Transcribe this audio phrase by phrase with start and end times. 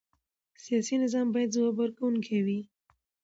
[0.63, 2.59] سیاسي نظام باید ځواب ورکوونکی وي